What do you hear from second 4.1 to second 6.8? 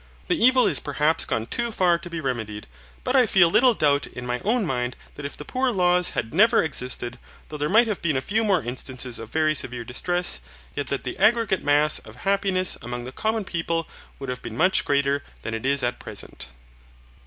my own mind that if the poor laws had never